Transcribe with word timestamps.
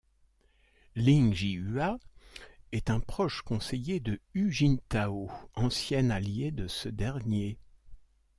Ling 0.95 1.31
Jihua 1.31 1.99
est 2.71 2.89
un 2.89 2.99
proche 2.99 3.43
conseiller 3.43 3.99
de 3.99 4.19
Hu 4.33 4.51
Jintao, 4.51 5.29
ancien 5.53 6.09
allié 6.09 6.49
de 6.49 6.67
ce 6.67 6.89
dernier. 6.89 7.59